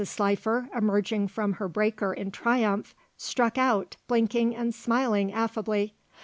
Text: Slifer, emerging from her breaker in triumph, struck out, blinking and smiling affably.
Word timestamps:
Slifer, 0.03 0.67
emerging 0.75 1.27
from 1.27 1.53
her 1.53 1.67
breaker 1.67 2.11
in 2.11 2.31
triumph, 2.31 2.95
struck 3.17 3.55
out, 3.59 3.97
blinking 4.07 4.55
and 4.55 4.73
smiling 4.73 5.31
affably. 5.31 5.93